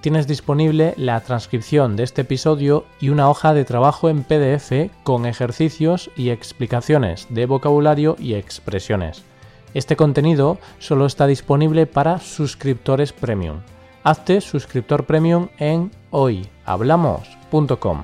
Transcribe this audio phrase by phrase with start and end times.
[0.00, 5.26] Tienes disponible la transcripción de este episodio y una hoja de trabajo en PDF con
[5.26, 9.22] ejercicios y explicaciones de vocabulario y expresiones.
[9.74, 13.58] Este contenido solo está disponible para suscriptores premium
[14.02, 18.02] hazte suscriptor premium en hoyhablamos.com.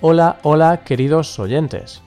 [0.00, 2.02] Hola, hola queridos oyentes.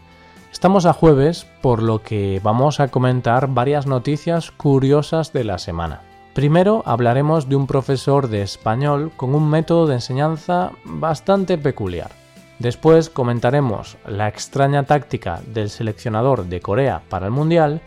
[0.51, 6.08] Estamos a jueves, por lo que vamos a comentar varias noticias curiosas de la semana.
[6.39, 12.11] Primero hablaremos de un profesor de español con un método de enseñanza bastante peculiar.
[12.59, 17.81] Después comentaremos la extraña táctica del seleccionador de Corea para el Mundial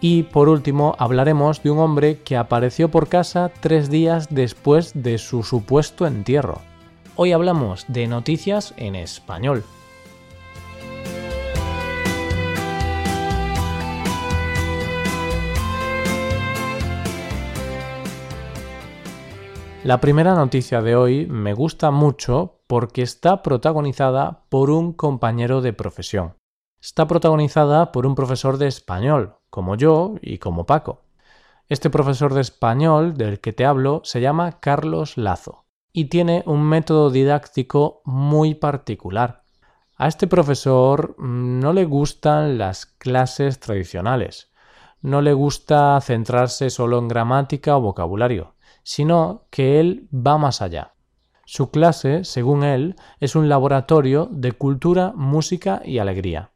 [0.00, 5.18] y por último hablaremos de un hombre que apareció por casa tres días después de
[5.18, 6.62] su supuesto entierro.
[7.14, 9.64] Hoy hablamos de noticias en español.
[19.84, 25.72] La primera noticia de hoy me gusta mucho porque está protagonizada por un compañero de
[25.72, 26.34] profesión.
[26.80, 31.02] Está protagonizada por un profesor de español, como yo y como Paco.
[31.68, 36.62] Este profesor de español del que te hablo se llama Carlos Lazo y tiene un
[36.62, 39.44] método didáctico muy particular.
[39.96, 44.50] A este profesor mm, no le gustan las clases tradicionales,
[45.02, 48.54] no le gusta centrarse solo en gramática o vocabulario,
[48.88, 50.94] sino que él va más allá.
[51.44, 56.52] Su clase, según él, es un laboratorio de cultura, música y alegría.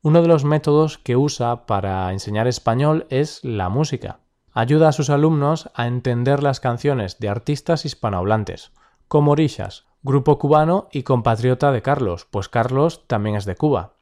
[0.00, 4.20] Uno de los métodos que usa para enseñar español es la música.
[4.54, 8.72] Ayuda a sus alumnos a entender las canciones de artistas hispanohablantes,
[9.06, 13.96] como Orishas, grupo cubano y compatriota de Carlos, pues Carlos también es de Cuba.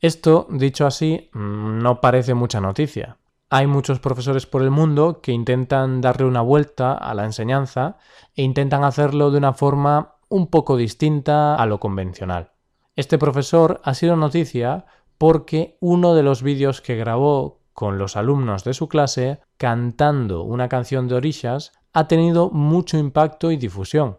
[0.00, 3.18] Esto, dicho así, mm, no parece mucha noticia.
[3.48, 7.96] Hay muchos profesores por el mundo que intentan darle una vuelta a la enseñanza
[8.34, 12.50] e intentan hacerlo de una forma un poco distinta a lo convencional.
[12.96, 14.86] Este profesor ha sido noticia
[15.16, 20.68] porque uno de los vídeos que grabó con los alumnos de su clase cantando una
[20.68, 24.18] canción de Orishas ha tenido mucho impacto y difusión.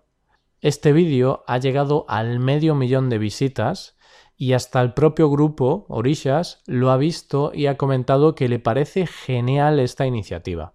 [0.62, 3.97] Este vídeo ha llegado al medio millón de visitas
[4.38, 9.08] y hasta el propio grupo Orishas lo ha visto y ha comentado que le parece
[9.08, 10.74] genial esta iniciativa.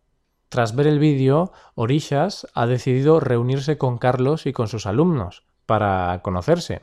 [0.49, 6.21] Tras ver el vídeo, Orishas ha decidido reunirse con Carlos y con sus alumnos para
[6.23, 6.83] conocerse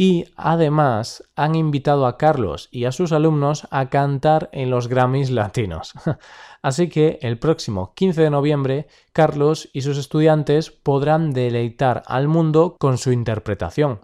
[0.00, 5.30] y además han invitado a Carlos y a sus alumnos a cantar en los Grammys
[5.30, 5.92] latinos.
[6.62, 12.76] Así que el próximo 15 de noviembre Carlos y sus estudiantes podrán deleitar al mundo
[12.78, 14.00] con su interpretación.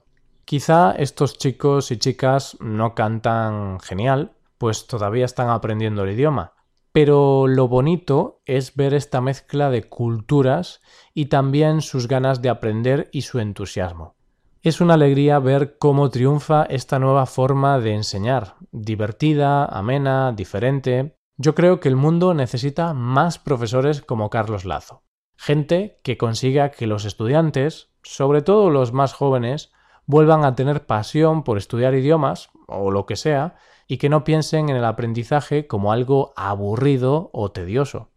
[0.47, 6.53] Quizá estos chicos y chicas no cantan genial, pues todavía están aprendiendo el idioma,
[6.93, 13.09] pero lo bonito es ver esta mezcla de culturas y también sus ganas de aprender
[13.11, 14.15] y su entusiasmo.
[14.63, 21.17] Es una alegría ver cómo triunfa esta nueva forma de enseñar, divertida, amena, diferente.
[21.37, 25.03] Yo creo que el mundo necesita más profesores como Carlos Lazo.
[25.37, 29.73] Gente que consiga que los estudiantes, sobre todo los más jóvenes,
[30.07, 33.57] vuelvan a tener pasión por estudiar idiomas, o lo que sea,
[33.87, 38.11] y que no piensen en el aprendizaje como algo aburrido o tedioso.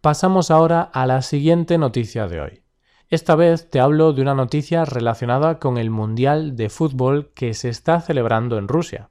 [0.00, 2.62] Pasamos ahora a la siguiente noticia de hoy.
[3.08, 7.68] Esta vez te hablo de una noticia relacionada con el Mundial de Fútbol que se
[7.68, 9.10] está celebrando en Rusia.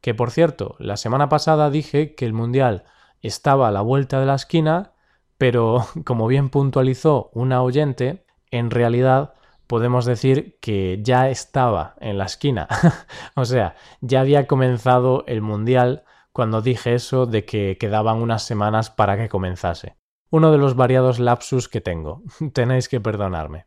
[0.00, 2.84] Que por cierto, la semana pasada dije que el Mundial
[3.22, 4.92] estaba a la vuelta de la esquina,
[5.38, 9.34] pero como bien puntualizó una oyente, en realidad
[9.68, 12.66] podemos decir que ya estaba en la esquina.
[13.36, 16.02] o sea, ya había comenzado el Mundial
[16.32, 19.96] cuando dije eso de que quedaban unas semanas para que comenzase
[20.30, 22.22] uno de los variados lapsus que tengo.
[22.52, 23.66] Tenéis que perdonarme.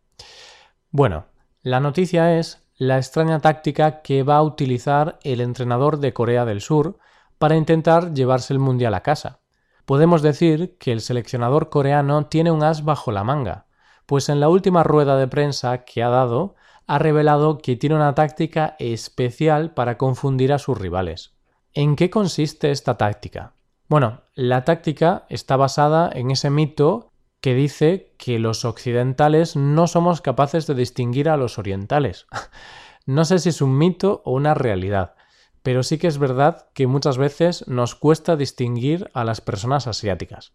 [0.89, 1.25] Bueno,
[1.61, 6.61] la noticia es la extraña táctica que va a utilizar el entrenador de Corea del
[6.61, 6.97] Sur
[7.37, 9.39] para intentar llevarse el Mundial a casa.
[9.85, 13.65] Podemos decir que el seleccionador coreano tiene un as bajo la manga,
[14.05, 16.55] pues en la última rueda de prensa que ha dado
[16.87, 21.33] ha revelado que tiene una táctica especial para confundir a sus rivales.
[21.73, 23.53] ¿En qué consiste esta táctica?
[23.87, 30.21] Bueno, la táctica está basada en ese mito que dice que los occidentales no somos
[30.21, 32.27] capaces de distinguir a los orientales.
[33.05, 35.15] no sé si es un mito o una realidad,
[35.63, 40.53] pero sí que es verdad que muchas veces nos cuesta distinguir a las personas asiáticas.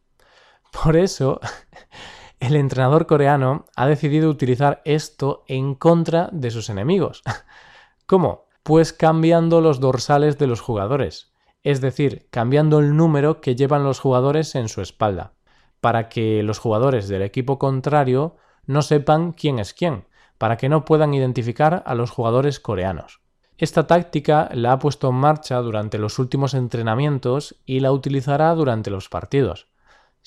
[0.83, 1.41] Por eso,
[2.41, 7.23] el entrenador coreano ha decidido utilizar esto en contra de sus enemigos.
[8.07, 8.47] ¿Cómo?
[8.63, 14.01] Pues cambiando los dorsales de los jugadores, es decir, cambiando el número que llevan los
[14.01, 15.33] jugadores en su espalda
[15.81, 18.37] para que los jugadores del equipo contrario
[18.67, 20.07] no sepan quién es quién,
[20.39, 23.21] para que no puedan identificar a los jugadores coreanos.
[23.59, 28.91] Esta táctica la ha puesto en marcha durante los últimos entrenamientos y la utilizará durante
[28.91, 29.69] los partidos.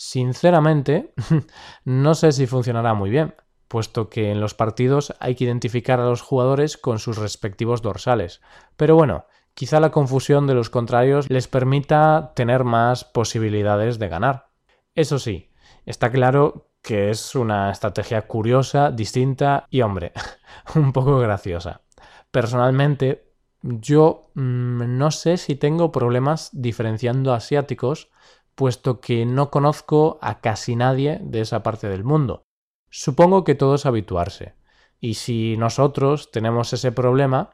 [0.02, 1.14] Sinceramente,
[1.84, 3.36] no sé si funcionará muy bien,
[3.68, 8.42] puesto que en los partidos hay que identificar a los jugadores con sus respectivos dorsales.
[8.78, 14.50] Pero bueno, quizá la confusión de los contrarios les permita tener más posibilidades de ganar.
[14.96, 15.50] Eso sí,
[15.86, 20.14] Está claro que es una estrategia curiosa, distinta y, hombre,
[20.76, 21.82] un poco graciosa.
[22.30, 28.12] Personalmente, yo mm, no sé si tengo problemas diferenciando asiáticos,
[28.60, 32.44] puesto que no conozco a casi nadie de esa parte del mundo.
[32.90, 34.54] Supongo que todo es habituarse.
[35.00, 37.52] Y si nosotros tenemos ese problema,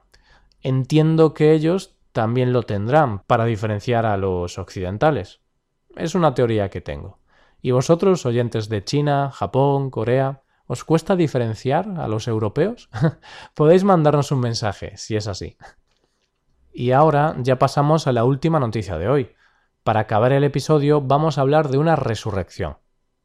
[0.64, 5.42] entiendo que ellos también lo tendrán para diferenciar a los occidentales.
[5.96, 7.20] Es una teoría que tengo.
[7.62, 12.90] ¿Y vosotros, oyentes de China, Japón, Corea, os cuesta diferenciar a los europeos?
[13.54, 15.56] Podéis mandarnos un mensaje, si es así.
[16.74, 19.35] Y ahora ya pasamos a la última noticia de hoy.
[19.86, 22.80] Para acabar el episodio vamos a hablar de una resurrección.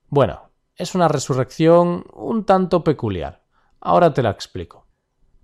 [0.08, 3.42] Bueno, es una resurrección un tanto peculiar.
[3.80, 4.86] Ahora te la explico.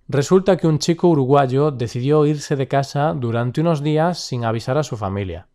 [0.07, 4.83] Resulta que un chico uruguayo decidió irse de casa durante unos días sin avisar a
[4.83, 5.49] su familia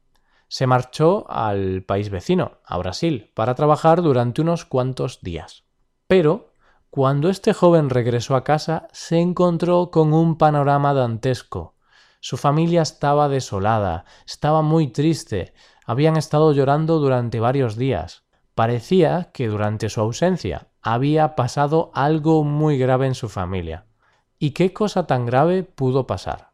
[0.52, 5.64] se marchó al país vecino, a Brasil, para trabajar durante unos cuantos días.
[6.06, 6.50] Pero,
[6.90, 11.74] cuando este joven regresó a casa, se encontró con un panorama dantesco.
[12.24, 15.54] Su familia estaba desolada, estaba muy triste,
[15.84, 18.22] habían estado llorando durante varios días.
[18.54, 23.86] Parecía que durante su ausencia había pasado algo muy grave en su familia.
[24.38, 26.52] ¿Y qué cosa tan grave pudo pasar?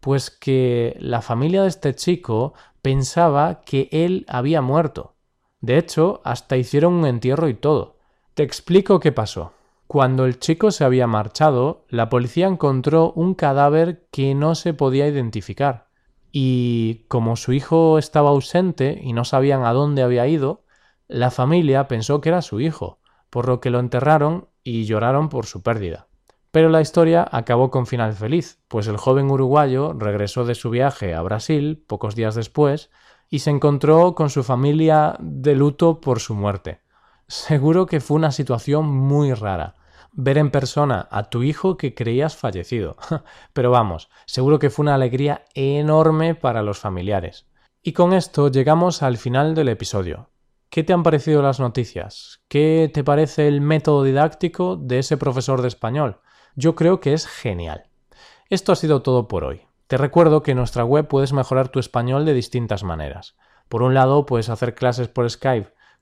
[0.00, 2.52] Pues que la familia de este chico
[2.82, 5.14] pensaba que él había muerto.
[5.62, 7.96] De hecho, hasta hicieron un entierro y todo.
[8.34, 9.55] Te explico qué pasó.
[9.86, 15.06] Cuando el chico se había marchado, la policía encontró un cadáver que no se podía
[15.06, 15.86] identificar.
[16.32, 20.64] Y como su hijo estaba ausente y no sabían a dónde había ido,
[21.06, 22.98] la familia pensó que era su hijo,
[23.30, 26.08] por lo que lo enterraron y lloraron por su pérdida.
[26.50, 31.14] Pero la historia acabó con final feliz, pues el joven uruguayo regresó de su viaje
[31.14, 32.90] a Brasil pocos días después
[33.30, 36.80] y se encontró con su familia de luto por su muerte.
[37.28, 39.74] Seguro que fue una situación muy rara.
[40.12, 42.96] Ver en persona a tu hijo que creías fallecido.
[43.52, 47.46] Pero vamos, seguro que fue una alegría enorme para los familiares.
[47.82, 50.30] Y con esto llegamos al final del episodio.
[50.70, 52.40] ¿Qué te han parecido las noticias?
[52.48, 56.20] ¿Qué te parece el método didáctico de ese profesor de español?
[56.56, 57.84] yo creo que es genial.
[58.48, 59.62] Esto ha sido todo por hoy.
[59.86, 63.36] Te recuerdo que en nuestra web puedes mejorar tu español de distintas maneras.
[63.68, 65.72] Por un lado, puedes hacer clases por Skype